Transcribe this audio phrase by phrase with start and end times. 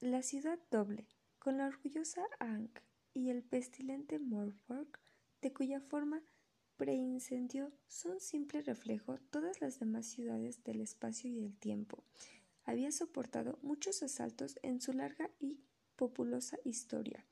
[0.00, 1.06] La ciudad doble,
[1.38, 2.82] con la orgullosa Ankh
[3.14, 4.88] y el pestilente Morborg,
[5.40, 6.22] de cuya forma
[6.76, 12.04] preincendio son simple reflejo todas las demás ciudades del espacio y del tiempo,
[12.64, 15.60] había soportado muchos asaltos en su larga y
[15.96, 17.24] populosa historia,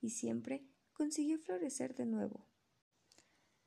[0.00, 0.64] y siempre
[0.94, 2.46] consiguió florecer de nuevo.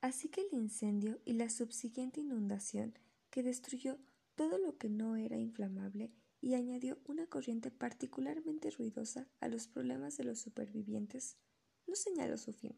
[0.02, 2.98] Así que el incendio y la subsiguiente inundación,
[3.30, 4.00] que destruyó
[4.34, 6.12] todo lo que no era inflamable
[6.42, 11.38] y añadió una corriente particularmente ruidosa a los problemas de los supervivientes,
[11.86, 12.76] no señaló su fin.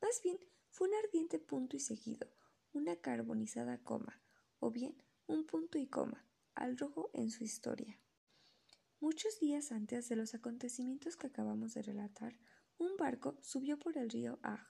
[0.00, 0.38] Más bien
[0.70, 2.28] fue un ardiente punto y seguido,
[2.72, 4.22] una carbonizada coma,
[4.60, 7.98] o bien un punto y coma, al rojo en su historia.
[9.00, 12.38] Muchos días antes de los acontecimientos que acabamos de relatar,
[12.78, 14.60] un barco subió por el río Aj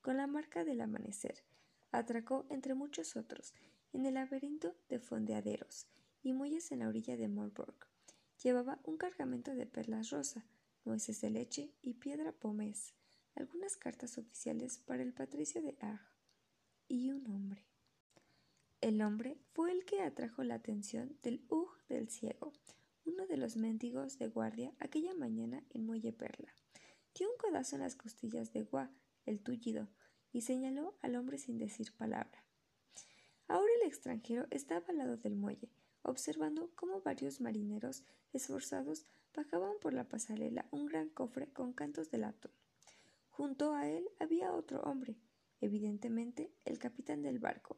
[0.00, 1.44] con la marca del amanecer,
[1.90, 3.52] atracó entre muchos otros
[3.92, 5.86] en el laberinto de fondeaderos
[6.22, 7.74] y muelles en la orilla de Morborg.
[8.42, 10.44] Llevaba un cargamento de perlas rosa,
[10.84, 12.94] nueces de leche y piedra pomés,
[13.34, 16.00] algunas cartas oficiales para el patricio de Aj
[16.88, 17.64] y un hombre.
[18.80, 22.52] El hombre fue el que atrajo la atención del Ug del Ciego,
[23.04, 26.54] uno de los mendigos de guardia aquella mañana en Muelle Perla.
[27.14, 28.90] Dio un codazo en las costillas de Gua,
[29.26, 29.88] el tullido,
[30.32, 32.42] y señaló al hombre sin decir palabra.
[33.50, 35.68] Ahora el extranjero estaba al lado del muelle,
[36.02, 42.18] observando cómo varios marineros esforzados bajaban por la pasarela un gran cofre con cantos de
[42.18, 42.52] latón.
[43.30, 45.16] Junto a él había otro hombre,
[45.60, 47.76] evidentemente el capitán del barco,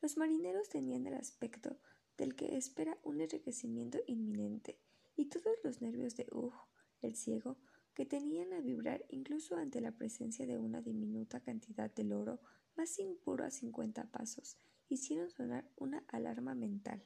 [0.00, 1.76] los marineros tenían el aspecto
[2.16, 4.78] del que espera un enriquecimiento inminente,
[5.14, 6.54] y todos los nervios de Ugh,
[7.02, 7.58] el ciego,
[7.92, 12.40] que tenían a vibrar incluso ante la presencia de una diminuta cantidad del oro
[12.76, 14.56] más impuro a cincuenta pasos,
[14.88, 17.02] hicieron sonar una alarma mental.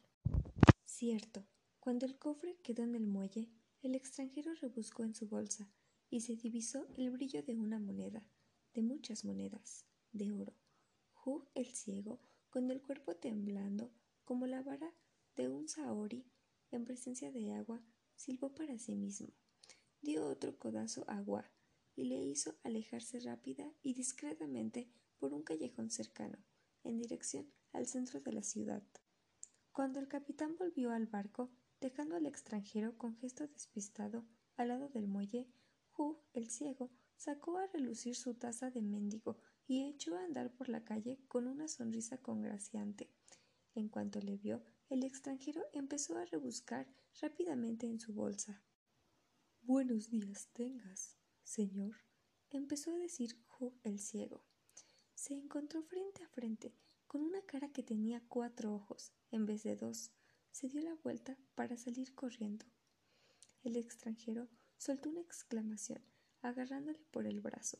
[0.84, 1.46] Cierto,
[1.80, 3.50] cuando el cofre quedó en el muelle,
[3.82, 5.70] el extranjero rebuscó en su bolsa
[6.10, 8.26] y se divisó el brillo de una moneda,
[8.74, 10.54] de muchas monedas, de oro.
[11.24, 12.20] Hugh el ciego
[12.50, 13.90] con el cuerpo temblando
[14.24, 14.92] como la vara
[15.36, 16.24] de un saori
[16.70, 17.82] en presencia de agua,
[18.14, 19.28] silbó para sí mismo.
[20.00, 21.50] Dio otro codazo a agua
[21.94, 24.88] y le hizo alejarse rápida y discretamente
[25.18, 26.38] por un callejón cercano,
[26.84, 28.82] en dirección al centro de la ciudad.
[29.70, 31.50] Cuando el capitán volvió al barco,
[31.80, 34.24] dejando al extranjero con gesto despistado
[34.56, 35.50] al lado del muelle,
[35.96, 40.68] Hu, el ciego, sacó a relucir su taza de mendigo y echó a andar por
[40.68, 43.10] la calle con una sonrisa congraciante.
[43.74, 46.86] En cuanto le vio, el extranjero empezó a rebuscar
[47.20, 48.62] rápidamente en su bolsa.
[49.60, 51.94] Buenos días tengas, señor,
[52.50, 54.44] empezó a decir Hu el ciego.
[55.14, 56.74] Se encontró frente a frente
[57.06, 60.10] con una cara que tenía cuatro ojos en vez de dos.
[60.50, 62.66] Se dio la vuelta para salir corriendo.
[63.62, 66.02] El extranjero soltó una exclamación,
[66.42, 67.78] agarrándole por el brazo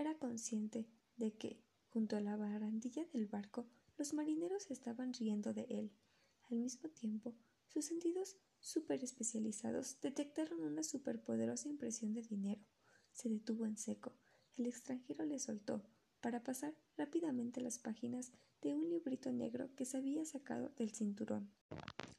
[0.00, 3.68] era consciente de que, junto a la barandilla del barco,
[3.98, 5.92] los marineros estaban riendo de él.
[6.50, 12.62] Al mismo tiempo, sus sentidos super especializados detectaron una superpoderosa impresión de dinero.
[13.12, 14.16] Se detuvo en seco.
[14.56, 15.84] El extranjero le soltó,
[16.20, 18.32] para pasar rápidamente las páginas
[18.62, 21.50] de un librito negro que se había sacado del cinturón.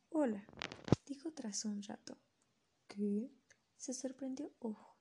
[0.10, 0.44] Hola,
[1.06, 2.18] dijo tras un rato.
[2.88, 3.32] ¿Qué?
[3.78, 4.96] se sorprendió Ojo.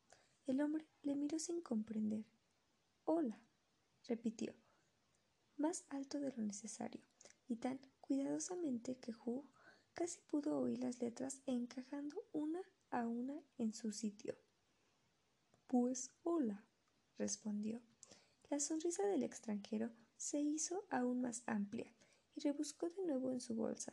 [0.47, 2.25] El hombre le miró sin comprender.
[3.05, 3.41] Hola,
[4.07, 4.55] repitió,
[5.57, 7.03] más alto de lo necesario,
[7.47, 9.49] y tan cuidadosamente que Hu
[9.93, 14.37] casi pudo oír las letras encajando una a una en su sitio.
[15.67, 16.65] Pues hola,
[17.19, 17.83] respondió.
[18.51, 21.95] La sonrisa del extranjero se hizo aún más amplia
[22.35, 23.93] y rebuscó de nuevo en su bolsa.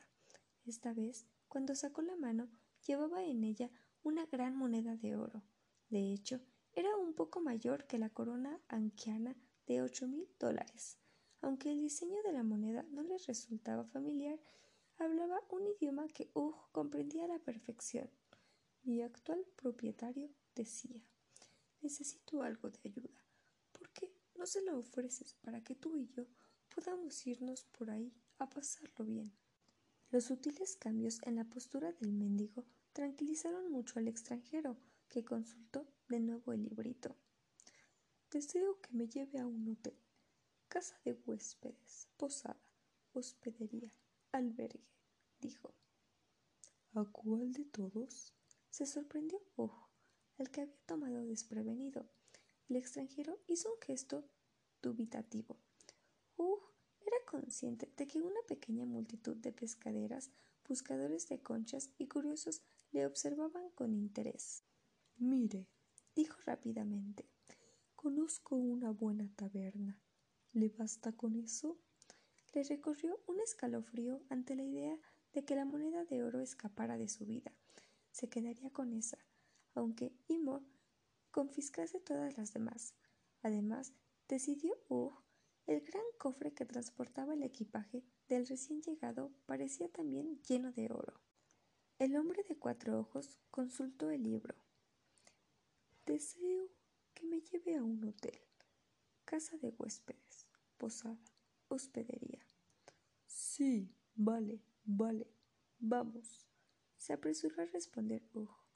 [0.65, 2.49] Esta vez, cuando sacó la mano,
[2.83, 3.69] llevaba en ella
[4.01, 5.43] una gran moneda de oro.
[5.89, 6.41] De hecho,
[6.73, 9.35] era un poco mayor que la corona anquiana
[9.67, 10.97] de ocho mil dólares.
[11.41, 14.39] Aunque el diseño de la moneda no le resultaba familiar,
[14.97, 18.09] hablaba un idioma que Ugh comprendía a la perfección.
[18.81, 20.99] Mi actual propietario decía
[21.81, 23.23] Necesito algo de ayuda.
[23.71, 26.25] ¿Por qué no se lo ofreces para que tú y yo
[26.73, 29.33] podamos irnos por ahí a pasarlo bien?
[30.09, 34.77] Los sutiles cambios en la postura del mendigo tranquilizaron mucho al extranjero,
[35.09, 37.15] que consultó de nuevo el librito.
[38.31, 39.97] Deseo que me lleve a un hotel,
[40.67, 42.61] casa de huéspedes, posada,
[43.13, 43.93] hospedería,
[44.31, 44.85] albergue,
[45.39, 45.73] dijo.
[46.93, 48.33] ¿A cuál de todos?
[48.69, 49.89] Se sorprendió Ojo,
[50.37, 52.09] al que había tomado desprevenido.
[52.69, 54.25] El extranjero hizo un gesto
[54.81, 55.57] dubitativo.
[56.35, 56.61] Ugh
[57.05, 60.31] era consciente de que una pequeña multitud de pescaderas,
[60.67, 62.61] buscadores de conchas y curiosos
[62.91, 64.63] le observaban con interés.
[65.17, 65.65] Mire,
[66.13, 67.25] dijo rápidamente,
[67.95, 69.97] conozco una buena taberna.
[70.51, 71.77] ¿Le basta con eso?
[72.53, 74.99] Le recorrió un escalofrío ante la idea
[75.33, 77.53] de que la moneda de oro escapara de su vida.
[78.11, 79.17] Se quedaría con esa,
[79.73, 80.63] aunque Imor
[81.31, 82.93] confiscase todas las demás.
[83.41, 83.93] Además,
[84.27, 85.13] decidió Ugh,
[85.65, 91.19] el gran cofre que transportaba el equipaje del recién llegado parecía también lleno de oro.
[91.99, 94.55] El hombre de cuatro ojos consultó el libro.
[96.05, 96.69] Deseo
[97.13, 98.39] que me lleve a un hotel,
[99.25, 100.47] casa de huéspedes,
[100.77, 101.19] posada,
[101.67, 102.45] hospedería.
[103.25, 105.27] Sí, vale, vale,
[105.79, 106.47] vamos.
[106.97, 108.66] Se apresuró a responder Ugh.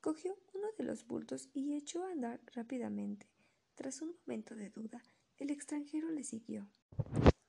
[0.00, 3.26] Cogió uno de los bultos y echó a andar rápidamente.
[3.74, 5.02] Tras un momento de duda,
[5.38, 6.68] el extranjero le siguió.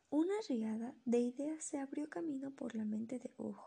[0.09, 3.59] Una riada de ideas se abrió camino por la mente de Ugh.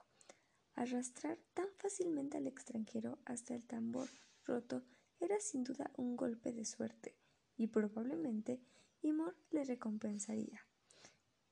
[0.75, 4.08] Arrastrar tan fácilmente al extranjero hasta el tambor
[4.44, 4.82] roto
[5.20, 7.17] era sin duda un golpe de suerte,
[7.56, 8.61] y probablemente
[9.00, 10.67] Imor le recompensaría.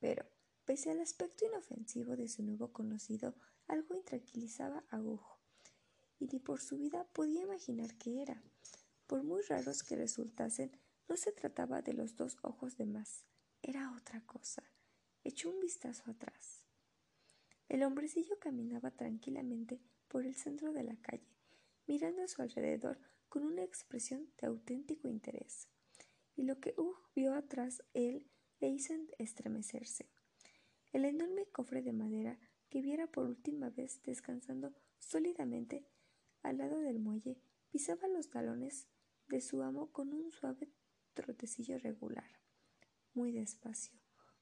[0.00, 0.26] Pero,
[0.64, 3.36] pese al aspecto inofensivo de su nuevo conocido,
[3.68, 5.39] algo intranquilizaba a Ugh
[6.20, 8.40] y ni por su vida podía imaginar qué era.
[9.08, 10.70] Por muy raros que resultasen,
[11.08, 13.24] no se trataba de los dos ojos de más,
[13.62, 14.62] era otra cosa.
[15.24, 16.66] Echó un vistazo atrás.
[17.68, 21.36] El hombrecillo caminaba tranquilamente por el centro de la calle,
[21.86, 25.68] mirando a su alrededor con una expresión de auténtico interés.
[26.36, 28.30] Y lo que Ugh vio atrás él
[28.60, 30.08] le hizo estremecerse.
[30.92, 32.38] El enorme cofre de madera
[32.68, 35.86] que viera por última vez descansando sólidamente
[36.42, 37.40] al lado del muelle,
[37.70, 38.88] pisaba los talones
[39.28, 40.72] de su amo con un suave
[41.14, 42.40] trotecillo regular,
[43.14, 43.98] muy despacio,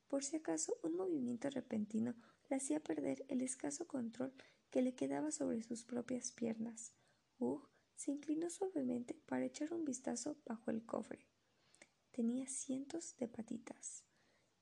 [0.08, 2.14] por si acaso un movimiento repentino
[2.48, 4.32] le hacía perder el escaso control
[4.70, 6.94] que le quedaba sobre sus propias piernas.
[7.38, 11.26] Ugh se inclinó suavemente para echar un vistazo bajo el cofre.
[12.12, 14.04] Tenía cientos de patitas.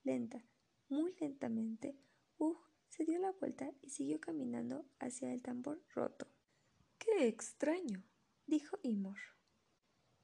[0.03, 0.43] Lenta,
[0.89, 1.97] muy lentamente,
[2.37, 2.57] Ugh
[2.89, 6.27] se dio la vuelta y siguió caminando hacia el tambor roto.
[7.07, 8.03] ¡Qué extraño!
[8.47, 9.17] dijo Imor.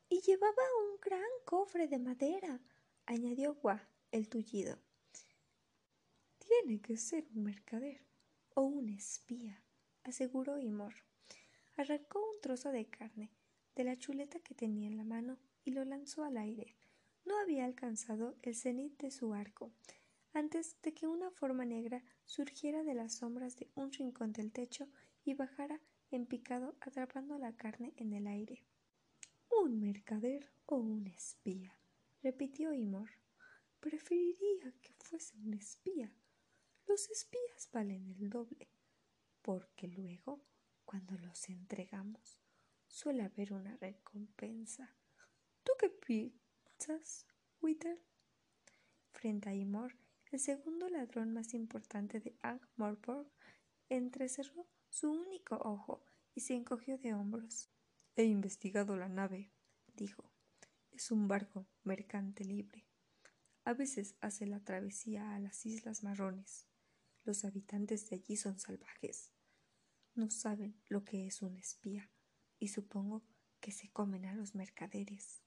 [0.10, 2.60] Y llevaba un gran cofre de madera,
[3.06, 4.78] añadió Gua, el tullido.
[6.40, 8.02] Tiene que ser un mercader
[8.54, 9.64] o un espía,
[10.04, 10.94] aseguró Imor.
[11.78, 13.32] Arrancó un trozo de carne
[13.76, 16.76] de la chuleta que tenía en la mano y lo lanzó al aire.
[17.24, 19.72] No había alcanzado el cenit de su arco
[20.34, 24.90] antes de que una forma negra surgiera de las sombras de un rincón del techo
[25.24, 25.80] y bajara
[26.16, 28.64] en picado atrapando la carne en el aire.
[29.50, 31.78] Un mercader o un espía,
[32.22, 33.10] repitió Imor.
[33.80, 36.12] Preferiría que fuese un espía.
[36.88, 38.70] Los espías valen el doble,
[39.42, 40.42] porque luego,
[40.86, 42.40] cuando los entregamos,
[42.88, 44.96] suele haber una recompensa.
[45.64, 47.26] ¿Tú qué piensas,
[47.62, 48.00] Witter?
[49.12, 49.96] Frente a Imor,
[50.32, 53.28] el segundo ladrón más importante de Ankh-Morpork
[53.98, 56.06] entrecerró su único ojo
[56.36, 57.70] y se encogió de hombros.
[58.16, 59.52] He investigado la nave,
[59.96, 60.32] dijo.
[60.92, 62.86] Es un barco mercante libre.
[63.66, 66.68] A veces hace la travesía a las Islas Marrones.
[67.24, 69.32] Los habitantes de allí son salvajes.
[70.14, 72.12] No saben lo que es un espía
[72.60, 73.24] y supongo
[73.60, 75.42] que se comen a los mercaderes.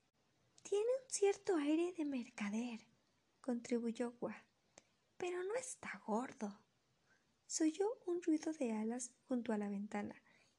[0.62, 2.80] Tiene un cierto aire de mercader,
[3.40, 4.34] contribuyó Gua,
[5.16, 6.65] pero no está gordo.
[7.46, 10.14] Se oyó un ruido de alas junto a la ventana,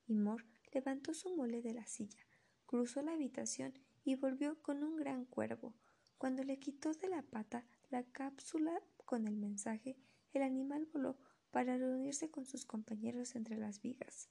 [0.05, 2.25] y Mor levantó su mole de la silla,
[2.65, 5.75] cruzó la habitación y volvió con un gran cuervo.
[6.17, 9.97] Cuando le quitó de la pata la cápsula con el mensaje,
[10.33, 11.17] el animal voló
[11.51, 14.29] para reunirse con sus compañeros entre las vigas.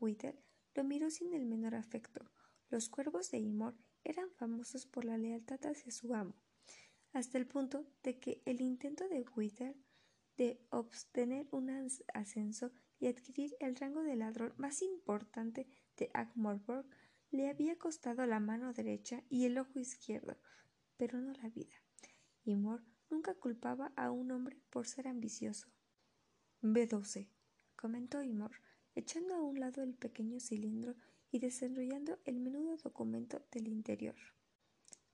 [0.00, 0.42] Whittle
[0.74, 2.30] lo miró sin el menor afecto.
[2.70, 6.34] Los cuervos de Imor eran famosos por la lealtad hacia su amo,
[7.12, 9.76] hasta el punto de que el intento de Whittle
[10.38, 11.68] de obtener un
[12.14, 15.66] ascenso y adquirir el rango de ladrón más importante
[15.96, 16.86] de Ackmorpork
[17.30, 20.38] le había costado la mano derecha y el ojo izquierdo,
[20.96, 21.74] pero no la vida.
[22.44, 25.68] Y Mor nunca culpaba a un hombre por ser ambicioso.
[26.62, 27.28] B12,
[27.76, 28.52] comentó Imor,
[28.94, 30.94] echando a un lado el pequeño cilindro
[31.30, 34.16] y desenrollando el menudo documento del interior.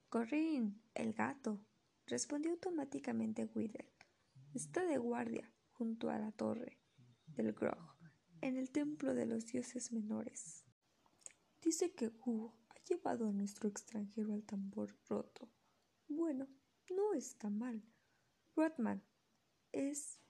[0.09, 1.59] Corrin, el gato,
[2.05, 3.91] respondió automáticamente Whittle.
[4.55, 6.79] Está de guardia junto a la torre
[7.27, 7.97] del Grog,
[8.39, 10.63] en el templo de los dioses menores.
[11.61, 15.49] Dice que Hugo ha llevado a nuestro extranjero al tambor roto.
[16.07, 16.47] Bueno,
[16.89, 17.83] no está mal.
[18.55, 19.03] Rodman
[19.73, 20.21] es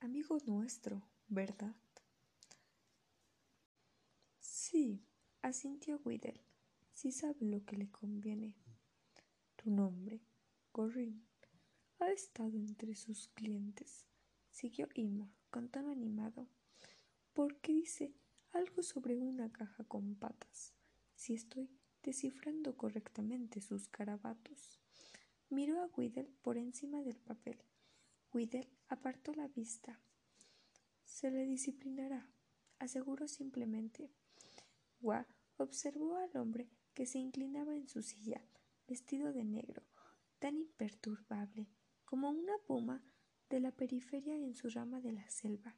[0.00, 1.74] amigo nuestro, ¿verdad?
[4.38, 5.02] Sí,
[5.40, 6.44] asintió Whittle,
[6.92, 8.54] si sabe lo que le conviene.
[9.56, 10.20] Tu nombre,
[10.72, 11.26] Corrin,
[12.02, 14.06] ha estado entre sus clientes,
[14.50, 16.48] siguió Imor con tono animado,
[17.32, 18.12] porque dice
[18.52, 20.74] algo sobre una caja con patas,
[21.14, 21.70] si estoy
[22.02, 24.80] descifrando correctamente sus carabatos.
[25.48, 27.58] Miró a Whittle por encima del papel.
[28.32, 30.00] Whittle apartó la vista.
[31.04, 32.28] Se le disciplinará,
[32.80, 34.10] aseguró simplemente.
[35.00, 38.42] Wa observó al hombre que se inclinaba en su silla,
[38.88, 39.82] vestido de negro,
[40.40, 41.68] tan imperturbable
[42.12, 43.02] como una puma
[43.48, 45.74] de la periferia en su rama de la selva,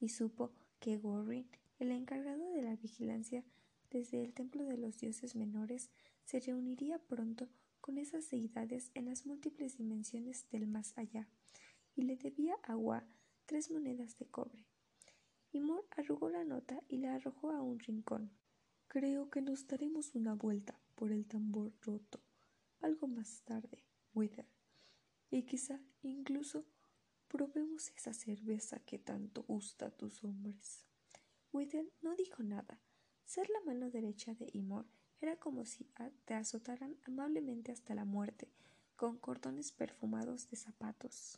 [0.00, 3.44] y supo que Gorrin, el encargado de la vigilancia
[3.90, 5.90] desde el templo de los dioses menores,
[6.24, 7.50] se reuniría pronto
[7.82, 11.28] con esas deidades en las múltiples dimensiones del más allá,
[11.94, 13.04] y le debía a Wa
[13.44, 14.64] tres monedas de cobre.
[15.52, 18.30] Imor arrugó la nota y la arrojó a un rincón.
[18.88, 22.22] Creo que nos daremos una vuelta por el tambor roto,
[22.80, 24.55] algo más tarde, Wither,
[25.30, 26.64] y quizá incluso
[27.28, 30.84] probemos esa cerveza que tanto gusta a tus hombres.
[31.52, 32.80] Wither no dijo nada.
[33.24, 34.86] Ser la mano derecha de Imor
[35.20, 35.90] era como si
[36.24, 38.52] te azotaran amablemente hasta la muerte,
[38.94, 41.34] con cordones perfumados de zapatos.